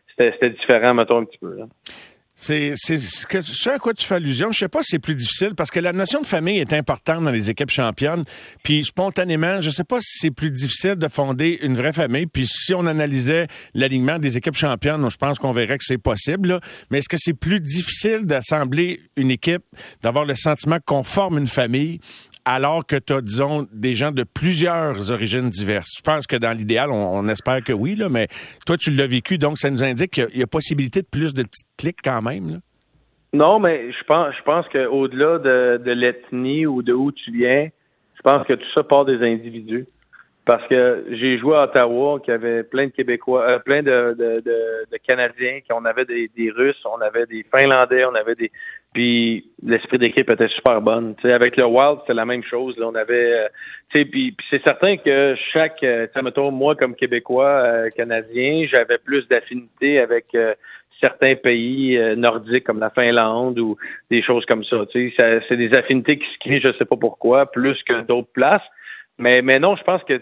c'était, 0.09 0.31
c'était 0.33 0.51
différent, 0.51 0.93
mettons, 0.93 1.17
un 1.17 1.25
petit 1.25 1.39
peu. 1.39 1.57
Là. 1.57 1.65
C'est 2.39 2.75
ce 2.75 3.69
à 3.69 3.79
quoi 3.79 3.95
tu 3.95 4.05
fais 4.05 4.15
allusion. 4.15 4.51
Je 4.51 4.59
sais 4.59 4.67
pas 4.67 4.83
si 4.83 4.91
c'est 4.91 4.99
plus 4.99 5.15
difficile 5.15 5.55
parce 5.55 5.71
que 5.71 5.79
la 5.79 5.91
notion 5.91 6.21
de 6.21 6.27
famille 6.27 6.59
est 6.59 6.71
importante 6.71 7.23
dans 7.23 7.31
les 7.31 7.49
équipes 7.49 7.71
championnes. 7.71 8.23
Puis 8.61 8.85
spontanément, 8.85 9.59
je 9.59 9.71
sais 9.71 9.83
pas 9.83 9.99
si 10.01 10.19
c'est 10.19 10.31
plus 10.31 10.51
difficile 10.51 10.95
de 10.95 11.07
fonder 11.07 11.57
une 11.63 11.73
vraie 11.73 11.93
famille. 11.93 12.27
Puis 12.27 12.45
si 12.47 12.75
on 12.75 12.85
analysait 12.85 13.47
l'alignement 13.73 14.19
des 14.19 14.37
équipes 14.37 14.55
championnes, 14.55 15.09
je 15.09 15.17
pense 15.17 15.39
qu'on 15.39 15.51
verrait 15.51 15.79
que 15.79 15.83
c'est 15.83 15.97
possible. 15.97 16.59
Mais 16.91 16.99
est-ce 16.99 17.09
que 17.09 17.17
c'est 17.19 17.33
plus 17.33 17.59
difficile 17.59 18.27
d'assembler 18.27 18.99
une 19.15 19.31
équipe, 19.31 19.63
d'avoir 20.03 20.23
le 20.23 20.35
sentiment 20.35 20.77
qu'on 20.85 21.03
forme 21.03 21.39
une 21.39 21.47
famille 21.47 21.99
alors 22.47 22.85
que 22.85 22.95
tu 22.95 23.11
as, 23.11 23.19
disons, 23.19 23.67
des 23.73 23.93
gens 23.93 24.13
de 24.13 24.23
plusieurs 24.23 25.11
origines 25.11 25.49
diverses? 25.49 25.91
Je 25.97 26.01
pense 26.01 26.25
que 26.25 26.37
dans 26.37 26.57
l'idéal, 26.57 26.89
on, 26.91 27.27
espère 27.27 27.61
que 27.61 27.73
oui, 27.73 28.01
mais 28.09 28.27
toi, 28.65 28.77
tu 28.77 28.89
l'as 28.89 29.05
vécu, 29.05 29.37
donc 29.37 29.57
ça 29.57 29.69
nous 29.69 29.83
indique 29.83 30.11
qu'il 30.11 30.29
y, 30.33 30.41
a 30.41 30.47
possibilité 30.47 31.01
de 31.01 31.07
plus 31.11 31.33
de 31.33 31.43
petites 31.43 31.67
clics 31.77 31.99
quand 32.01 32.21
même. 32.21 32.61
Non, 33.33 33.59
mais 33.59 33.91
je 33.91 34.03
pense, 34.05 34.33
je 34.37 34.43
pense 34.43 34.65
qu'au-delà 34.69 35.39
de, 35.39 35.91
l'ethnie 35.91 36.65
ou 36.65 36.81
de 36.81 36.93
où 36.93 37.11
tu 37.11 37.31
viens, 37.31 37.67
je 38.15 38.21
pense 38.21 38.47
que 38.47 38.53
tout 38.53 38.71
ça 38.73 38.83
part 38.83 39.03
des 39.03 39.21
individus. 39.21 39.85
Parce 40.45 40.65
que 40.69 41.05
j'ai 41.11 41.37
joué 41.39 41.57
à 41.57 41.63
Ottawa, 41.63 42.21
qui 42.23 42.31
avait 42.31 42.63
plein 42.63 42.85
de 42.85 42.91
Québécois, 42.91 43.43
euh, 43.45 43.59
plein 43.59 43.83
de, 43.83 44.15
Canadiens, 45.05 45.59
on 45.71 45.83
avait 45.83 46.05
des 46.05 46.51
Russes, 46.55 46.81
on 46.85 47.01
avait 47.01 47.25
des 47.25 47.45
Finlandais, 47.53 48.05
on 48.05 48.15
avait 48.15 48.35
des, 48.35 48.49
puis 48.97 49.45
l'esprit 49.61 49.99
d'équipe 49.99 50.27
était 50.27 50.47
super 50.47 50.81
bonne. 50.81 51.13
sais, 51.21 51.31
avec 51.31 51.55
le 51.55 51.67
Wild, 51.67 51.99
c'était 51.99 52.15
la 52.15 52.25
même 52.25 52.43
chose. 52.43 52.75
Là, 52.79 52.87
on 52.87 52.95
avait, 52.95 53.31
euh, 53.31 53.47
puis, 53.91 54.05
puis 54.05 54.35
c'est 54.49 54.63
certain 54.63 54.97
que 54.97 55.35
chaque, 55.53 55.83
euh, 55.83 56.07
mettons, 56.23 56.49
moi 56.49 56.75
comme 56.75 56.95
Québécois 56.95 57.61
euh, 57.63 57.89
canadien, 57.91 58.65
j'avais 58.73 58.97
plus 58.97 59.27
d'affinité 59.27 59.99
avec 59.99 60.33
euh, 60.33 60.55
certains 60.99 61.35
pays 61.35 61.95
nordiques 62.15 62.63
comme 62.63 62.79
la 62.79 62.89
Finlande 62.89 63.59
ou 63.59 63.77
des 64.09 64.23
choses 64.23 64.47
comme 64.47 64.63
ça. 64.63 64.77
Tu 64.91 65.13
sais, 65.15 65.41
c'est 65.47 65.57
des 65.57 65.69
affinités 65.77 66.17
qui 66.17 66.25
se 66.33 66.39
créent, 66.39 66.59
je 66.59 66.75
sais 66.79 66.85
pas 66.85 66.97
pourquoi, 66.99 67.51
plus 67.51 67.77
que 67.83 68.01
d'autres 68.01 68.31
places. 68.33 68.65
Mais, 69.19 69.43
mais 69.43 69.59
non, 69.59 69.75
je 69.75 69.83
pense 69.83 70.03
que 70.05 70.19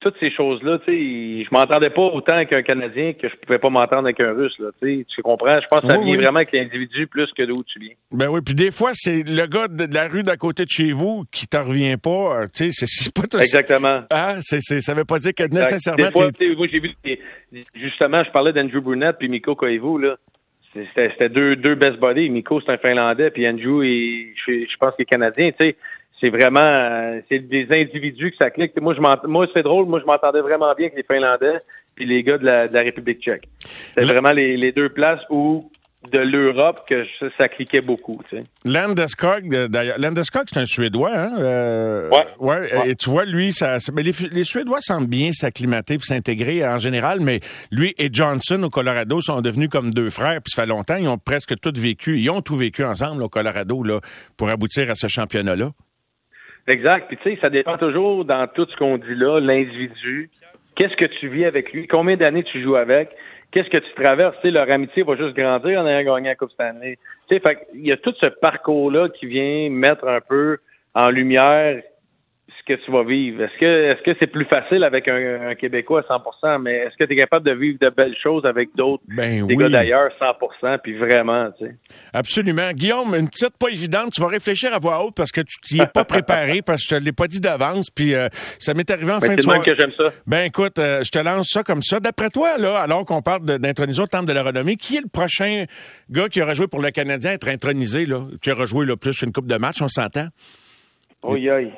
toutes 0.00 0.16
ces 0.20 0.30
choses-là, 0.30 0.78
tu 0.80 0.92
sais, 0.92 1.44
je 1.44 1.48
m'entendais 1.52 1.90
pas 1.90 2.02
autant 2.02 2.44
qu'un 2.44 2.62
Canadien 2.62 3.14
que 3.14 3.28
je 3.28 3.34
pouvais 3.36 3.58
pas 3.58 3.70
m'entendre 3.70 4.04
avec 4.04 4.20
un 4.20 4.32
Russe, 4.32 4.54
là, 4.58 4.68
tu 4.80 4.98
sais, 4.98 5.06
tu 5.08 5.22
comprends? 5.22 5.58
Je 5.60 5.66
pense 5.68 5.80
que 5.80 5.88
ça 5.88 5.98
vient 5.98 6.16
vraiment 6.16 6.36
avec 6.36 6.52
l'individu 6.52 7.06
plus 7.06 7.26
que 7.32 7.42
d'où 7.44 7.64
tu 7.64 7.78
viens. 7.78 7.94
Ben 8.12 8.28
oui, 8.28 8.40
puis 8.44 8.54
des 8.54 8.70
fois, 8.70 8.90
c'est 8.92 9.22
le 9.26 9.46
gars 9.46 9.68
de, 9.68 9.92
la 9.92 10.08
rue 10.08 10.22
d'à 10.22 10.36
côté 10.36 10.64
de 10.64 10.70
chez 10.70 10.92
vous 10.92 11.24
qui 11.32 11.46
t'en 11.46 11.64
revient 11.64 11.96
pas, 11.96 12.42
euh, 12.42 12.44
tu 12.54 12.70
sais, 12.72 12.84
c'est 12.86 13.12
pas 13.12 13.22
tout 13.22 13.38
Exactement. 13.38 14.02
Ah, 14.10 14.36
c'est, 14.40 14.60
c'est, 14.60 14.80
ça 14.80 14.92
veut 14.92 15.04
pas 15.04 15.18
dire 15.18 15.32
que 15.34 15.44
nécessairement... 15.44 16.06
Des 16.06 16.12
fois, 16.12 16.30
moi, 16.56 16.66
j'ai 16.70 16.80
vu, 16.80 16.90
justement, 17.74 18.22
je 18.22 18.30
parlais 18.30 18.52
d'Andrew 18.52 18.80
Burnett 18.82 19.16
puis 19.18 19.28
Miko 19.28 19.54
Koivu, 19.54 20.00
là. 20.02 20.16
C'était 20.94 21.30
deux, 21.30 21.56
deux 21.56 21.74
best 21.74 21.98
buddies. 21.98 22.28
Miko, 22.28 22.60
c'est 22.60 22.70
un 22.70 22.76
Finlandais, 22.76 23.30
puis 23.30 23.48
Andrew, 23.48 23.82
je, 23.82 24.34
je 24.46 24.76
pense 24.78 24.94
qu'il 24.94 25.04
est 25.04 25.06
Canadien, 25.06 25.50
tu 25.52 25.68
sais 25.68 25.76
c'est 26.20 26.30
vraiment 26.30 26.60
euh, 26.60 27.20
c'est 27.28 27.40
des 27.40 27.66
individus 27.70 28.30
que 28.30 28.36
ça 28.38 28.50
clique. 28.50 28.78
Moi, 28.80 28.94
je 28.94 29.26
moi 29.28 29.46
c'est 29.52 29.62
drôle, 29.62 29.86
moi 29.86 30.00
je 30.00 30.06
m'entendais 30.06 30.40
vraiment 30.40 30.72
bien 30.74 30.86
avec 30.86 30.96
les 30.96 31.02
Finlandais 31.02 31.60
puis 31.96 32.04
les 32.06 32.22
gars 32.22 32.38
de 32.38 32.44
la, 32.44 32.68
de 32.68 32.74
la 32.74 32.82
République 32.82 33.20
tchèque. 33.20 33.48
C'est 33.94 34.04
vraiment 34.04 34.30
les, 34.30 34.56
les, 34.56 34.70
deux 34.70 34.90
places 34.90 35.22
où 35.30 35.70
de 36.12 36.18
l'Europe 36.18 36.82
que 36.88 37.04
ça, 37.36 37.48
cliquait 37.48 37.80
beaucoup. 37.80 38.20
Tu 38.28 38.36
sais. 38.36 38.44
Landeskog, 38.64 39.66
d'ailleurs, 39.66 39.98
Landeskog, 39.98 40.44
c'est 40.52 40.60
un 40.60 40.66
Suédois, 40.66 41.10
hein? 41.12 41.32
Euh, 41.38 42.08
ouais. 42.10 42.26
ouais. 42.38 42.90
Et 42.90 42.94
tu 42.94 43.10
vois, 43.10 43.24
lui, 43.24 43.52
ça, 43.52 43.78
mais 43.92 44.04
les, 44.04 44.12
les, 44.30 44.44
Suédois 44.44 44.80
semblent 44.80 45.08
bien 45.08 45.32
s'acclimater 45.32 45.94
et 45.94 45.98
s'intégrer 45.98 46.64
en 46.64 46.78
général, 46.78 47.20
mais 47.20 47.40
lui 47.72 47.92
et 47.98 48.08
Johnson 48.12 48.62
au 48.62 48.70
Colorado 48.70 49.20
sont 49.20 49.40
devenus 49.40 49.68
comme 49.68 49.92
deux 49.92 50.10
frères, 50.10 50.40
puis 50.42 50.52
ça 50.54 50.62
fait 50.62 50.68
longtemps, 50.68 50.96
ils 50.96 51.08
ont 51.08 51.18
presque 51.18 51.58
tout 51.60 51.72
vécu, 51.74 52.20
ils 52.20 52.30
ont 52.30 52.42
tout 52.42 52.56
vécu 52.56 52.84
ensemble 52.84 53.22
au 53.22 53.28
Colorado 53.28 53.82
là, 53.82 54.00
pour 54.36 54.48
aboutir 54.48 54.90
à 54.90 54.94
ce 54.94 55.08
championnat-là. 55.08 55.70
Exact. 56.68 57.06
Puis 57.08 57.16
tu 57.18 57.30
sais, 57.30 57.38
ça 57.40 57.50
dépend 57.50 57.78
toujours 57.78 58.24
dans 58.24 58.46
tout 58.48 58.66
ce 58.68 58.76
qu'on 58.76 58.98
dit 58.98 59.14
là, 59.14 59.40
l'individu. 59.40 60.30
Qu'est-ce 60.74 60.96
que 60.96 61.04
tu 61.04 61.28
vis 61.28 61.44
avec 61.44 61.72
lui? 61.72 61.86
Combien 61.86 62.16
d'années 62.16 62.42
tu 62.42 62.62
joues 62.62 62.76
avec? 62.76 63.10
Qu'est-ce 63.52 63.70
que 63.70 63.78
tu 63.78 63.94
traverses? 63.94 64.36
Tu 64.42 64.50
leur 64.50 64.70
amitié 64.70 65.02
va 65.02 65.16
juste 65.16 65.36
grandir 65.36 65.80
en 65.80 65.86
ayant 65.86 66.14
gagné 66.14 66.28
la 66.28 66.34
Coupe 66.34 66.50
Stanley. 66.50 66.98
Tu 67.28 67.34
sais, 67.34 67.40
fait 67.40 67.66
il 67.74 67.86
y 67.86 67.92
a 67.92 67.96
tout 67.96 68.12
ce 68.20 68.26
parcours-là 68.26 69.08
qui 69.08 69.26
vient 69.26 69.70
mettre 69.70 70.06
un 70.06 70.20
peu 70.20 70.58
en 70.94 71.08
lumière 71.08 71.82
que 72.66 72.74
tu 72.74 72.90
vas 72.90 73.04
vivre? 73.04 73.42
Est-ce 73.42 73.58
que 73.58 73.92
est-ce 73.92 74.02
que 74.02 74.16
c'est 74.18 74.26
plus 74.26 74.44
facile 74.44 74.84
avec 74.84 75.08
un, 75.08 75.54
Québécois 75.54 76.02
à 76.08 76.18
100% 76.18 76.60
mais 76.60 76.74
est-ce 76.78 76.96
que 76.96 77.04
tu 77.04 77.12
es 77.12 77.20
capable 77.20 77.46
de 77.46 77.52
vivre 77.52 77.78
de 77.80 77.88
belles 77.90 78.16
choses 78.20 78.44
avec 78.44 78.70
d'autres 78.74 79.02
ben, 79.08 79.46
des 79.46 79.56
gars 79.56 79.68
d'ailleurs 79.68 80.10
100% 80.20 80.78
puis 80.82 80.96
vraiment, 80.98 81.50
tu 81.58 81.66
sais? 81.66 81.74
Absolument. 82.12 82.72
Guillaume, 82.72 83.14
une 83.14 83.28
petite 83.28 83.56
pas 83.58 83.68
évidente, 83.68 84.12
tu 84.12 84.20
vas 84.20 84.28
réfléchir 84.28 84.74
à 84.74 84.78
voix 84.78 85.04
haute 85.04 85.14
parce 85.16 85.30
que 85.30 85.40
tu 85.40 85.60
t'y 85.62 85.80
es 85.80 85.86
pas 85.86 86.04
préparé 86.04 86.62
parce 86.66 86.84
que 86.84 86.94
je 86.96 87.00
te 87.00 87.04
l'ai 87.04 87.12
pas 87.12 87.28
dit 87.28 87.40
d'avance 87.40 87.90
puis 87.90 88.14
euh, 88.14 88.28
ça 88.58 88.74
m'est 88.74 88.90
arrivé 88.90 89.12
en 89.12 89.18
ben, 89.18 89.28
fin 89.28 89.34
de 89.36 89.40
soirée. 89.40 89.60
C'est 89.64 89.74
que 89.74 89.80
j'aime 89.80 89.92
ça. 89.96 90.12
Ben 90.26 90.44
écoute, 90.44 90.78
euh, 90.78 91.02
je 91.04 91.10
te 91.10 91.18
lance 91.18 91.48
ça 91.50 91.62
comme 91.62 91.82
ça. 91.82 92.00
D'après 92.00 92.30
toi 92.30 92.58
là, 92.58 92.80
alors 92.80 93.04
qu'on 93.04 93.22
parle 93.22 93.44
d'introniser 93.58 94.02
au 94.02 94.06
temple 94.06 94.26
de 94.26 94.32
la 94.32 94.42
renommée, 94.42 94.76
qui 94.76 94.96
est 94.96 95.02
le 95.02 95.08
prochain 95.08 95.64
gars 96.10 96.28
qui 96.28 96.42
aura 96.42 96.54
joué 96.54 96.66
pour 96.66 96.82
le 96.82 96.90
Canadien 96.90 97.32
être 97.32 97.48
intronisé 97.48 98.06
là, 98.06 98.24
qui 98.42 98.50
aura 98.50 98.66
joué 98.66 98.86
là 98.86 98.96
plus 98.96 99.22
une 99.22 99.32
coupe 99.32 99.46
de 99.46 99.56
match, 99.56 99.80
on 99.80 99.88
s'entend? 99.88 100.26
Oui, 101.22 101.48
oui. 101.50 101.70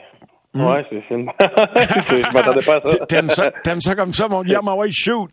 Hmm? 0.55 0.67
Ouais, 0.67 0.87
c'est 0.89 1.15
une... 1.15 1.31
je 1.41 2.35
m'attendais 2.35 2.65
pas 2.65 2.77
à 2.77 2.89
ça. 2.89 3.07
T'aimes 3.07 3.29
ça, 3.29 3.51
t'aimes 3.63 3.81
ça 3.81 3.95
comme 3.95 4.13
ça, 4.13 4.29
mon 4.29 4.43
Guillaume, 4.43 4.69
ouais, 4.69 4.91
shoot. 4.91 5.31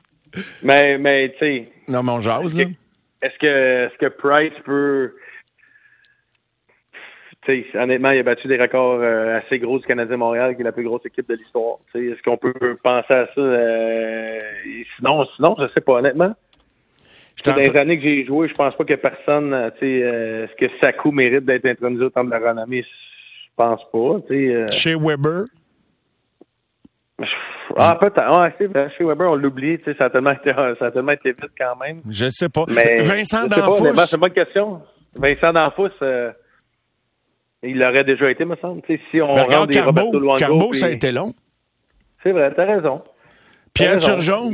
Mais, 0.62 0.98
mais, 0.98 1.34
tu 1.40 1.40
sais. 1.40 1.70
Non, 1.88 2.04
mon 2.04 2.20
jase, 2.20 2.58
là. 2.58 2.66
Est-ce 3.22 3.38
que, 3.40 3.86
est-ce 3.86 3.98
que 3.98 4.08
Price 4.08 4.54
peut. 4.66 5.16
Tu 7.46 7.66
sais, 7.72 7.78
honnêtement, 7.78 8.12
il 8.12 8.20
a 8.20 8.24
battu 8.24 8.48
des 8.48 8.58
records 8.58 9.00
euh, 9.02 9.40
assez 9.40 9.60
gros 9.60 9.80
du 9.80 9.86
Canadien 9.86 10.18
Montréal, 10.18 10.56
qui 10.56 10.62
est 10.62 10.66
la 10.66 10.72
plus 10.72 10.84
grosse 10.84 11.06
équipe 11.06 11.30
de 11.30 11.36
l'histoire. 11.36 11.78
Est-ce 11.94 12.22
qu'on 12.24 12.38
peut 12.38 12.54
penser 12.84 13.14
à 13.14 13.28
ça? 13.34 13.40
Euh, 13.42 14.40
sinon, 14.98 15.24
sinon, 15.36 15.56
je 15.60 15.68
sais 15.74 15.82
pas, 15.82 15.94
honnêtement. 15.94 16.34
Dans 17.46 17.56
les 17.56 17.76
années 17.78 17.98
que 17.98 18.04
j'ai 18.04 18.26
joué, 18.26 18.48
je 18.48 18.54
pense 18.54 18.76
pas 18.76 18.84
que 18.84 18.94
personne, 18.96 19.54
euh, 19.54 19.70
tu 19.80 19.86
sais, 19.86 20.00
est-ce 20.00 20.56
que 20.56 20.72
Sakou 20.82 21.12
mérite 21.12 21.46
d'être 21.46 21.66
intronisé 21.66 22.06
au 22.06 22.10
temps 22.10 22.24
de 22.24 22.32
la 22.32 22.40
renommée? 22.40 22.84
Je 23.58 23.64
pense 23.64 23.82
pas. 23.92 24.34
Euh... 24.34 24.68
Chez 24.72 24.96
Weber? 24.96 25.46
Ah, 27.78 27.98
peut-être. 28.00 28.40
Ouais, 28.40 28.54
c'est 28.58 28.68
vrai. 28.68 28.90
Chez 28.98 29.04
Weber, 29.06 29.32
on 29.32 29.36
l'oublie. 29.36 29.80
Ça, 29.98 30.06
a 30.06 30.10
tellement 30.10 30.32
été, 30.32 30.52
ça 30.80 30.86
a 30.86 30.92
tellement 30.92 31.14
été 31.14 31.32
vite 31.32 31.52
quand 31.58 31.76
même. 31.78 32.02
Je 32.10 32.30
sais 32.30 32.50
pas. 32.50 32.66
Mais 32.70 33.04
Vincent 33.04 33.48
D'Anfous. 33.48 33.96
C'est 33.96 34.16
une 34.16 34.22
bonne 34.22 34.34
question. 34.34 34.82
Vincent 35.16 35.54
D'Anfous, 35.54 35.90
euh, 36.02 36.32
il 37.64 37.80
l'aurait 37.80 38.04
déjà 38.04 38.30
été, 38.30 38.44
me 38.44 38.58
semble. 38.58 38.82
si 38.88 39.22
on 39.22 39.34
ben, 39.34 39.44
regarde 39.44 39.70
des 39.70 39.76
Carbo, 39.76 40.36
Carbo 40.38 40.74
ça 40.74 40.88
a 40.88 40.90
été 40.90 41.12
long. 41.12 41.34
C'est 42.22 42.32
vrai, 42.32 42.54
t'as 42.54 42.66
raison. 42.66 43.02
Pierre 43.74 44.00
Turgeon? 44.00 44.52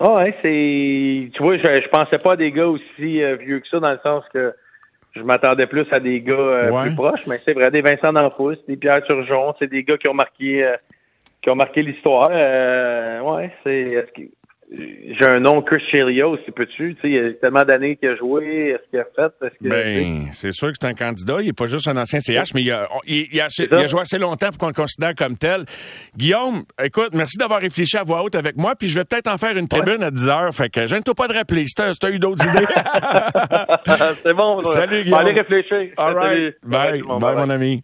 Ah 0.00 0.14
ouais, 0.14 0.34
c'est... 0.42 1.30
Tu 1.34 1.42
vois, 1.42 1.56
je, 1.56 1.62
je 1.62 1.88
pensais 1.88 2.18
pas 2.18 2.34
à 2.34 2.36
des 2.36 2.52
gars 2.52 2.68
aussi 2.68 3.20
euh, 3.20 3.34
vieux 3.34 3.58
que 3.58 3.66
ça, 3.68 3.80
dans 3.80 3.90
le 3.90 3.98
sens 4.04 4.22
que 4.32 4.54
je 5.18 5.22
m'attendais 5.22 5.66
plus 5.66 5.86
à 5.92 6.00
des 6.00 6.20
gars 6.20 6.34
euh, 6.34 6.82
plus 6.82 6.94
proches, 6.94 7.26
mais 7.26 7.40
c'est 7.44 7.52
vrai, 7.52 7.70
des 7.70 7.82
Vincent 7.82 8.12
D'Anfous, 8.12 8.56
des 8.66 8.76
Pierre 8.76 9.02
Turgeon, 9.02 9.54
c'est 9.58 9.68
des 9.68 9.82
gars 9.82 9.98
qui 9.98 10.08
ont 10.08 10.14
marqué 10.14 10.64
euh, 10.64 10.76
qui 11.42 11.50
ont 11.50 11.56
marqué 11.56 11.82
l'histoire. 11.82 12.30
Euh, 12.32 13.20
ouais, 13.20 13.50
c'est 13.64 14.06
j'ai 14.70 15.24
un 15.26 15.40
nom 15.40 15.62
Chris 15.62 15.82
Chelios, 15.90 16.36
c'est 16.44 16.54
peux-tu? 16.54 16.94
Il 17.02 17.10
y 17.10 17.18
a 17.18 17.32
tellement 17.34 17.62
d'années 17.62 17.96
qu'il 17.96 18.10
a 18.10 18.16
joué, 18.16 18.74
est-ce 18.74 18.90
qu'il 18.90 18.98
a 18.98 19.04
fait? 19.04 19.50
Que, 19.62 19.68
ben, 19.68 20.28
c'est 20.32 20.52
sûr 20.52 20.68
que 20.68 20.74
c'est 20.78 20.86
un 20.86 20.94
candidat. 20.94 21.36
Il 21.40 21.46
n'est 21.46 21.52
pas 21.54 21.66
juste 21.66 21.88
un 21.88 21.96
ancien 21.96 22.20
CH, 22.20 22.52
mais 22.54 22.62
il 22.62 22.70
a, 22.70 22.86
il, 23.06 23.40
a, 23.40 23.86
joué 23.86 24.00
assez 24.00 24.18
longtemps 24.18 24.48
pour 24.48 24.58
qu'on 24.58 24.66
le 24.68 24.74
considère 24.74 25.14
comme 25.14 25.36
tel. 25.38 25.64
Guillaume, 26.16 26.64
écoute, 26.82 27.10
merci 27.14 27.38
d'avoir 27.38 27.60
réfléchi 27.60 27.96
à 27.96 28.02
voix 28.02 28.22
haute 28.22 28.34
avec 28.34 28.56
moi, 28.56 28.74
puis 28.78 28.88
je 28.88 28.98
vais 28.98 29.04
peut-être 29.04 29.28
en 29.28 29.38
faire 29.38 29.56
une 29.56 29.68
tribune 29.68 30.02
à 30.02 30.10
10 30.10 30.28
heures. 30.28 30.54
Fait 30.54 30.68
que 30.68 30.86
gêne-toi 30.86 31.14
pas 31.14 31.28
de 31.28 31.34
rappeler 31.34 31.66
si 31.66 31.74
t'as, 31.74 31.92
as 32.02 32.10
eu 32.10 32.18
d'autres 32.18 32.46
idées. 32.46 32.66
c'est 34.22 34.34
bon. 34.34 34.60
Salut, 34.62 35.04
Guillaume. 35.04 35.20
Allez 35.20 35.32
réfléchir. 35.32 35.92
All 35.96 36.14
right. 36.14 36.54
Bye. 36.62 37.02
Bye, 37.02 37.36
mon 37.36 37.50
ami. 37.50 37.76